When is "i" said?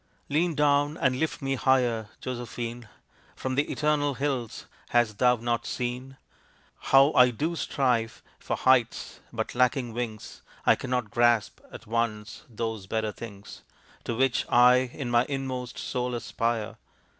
7.13-7.29, 10.65-10.73, 14.49-14.89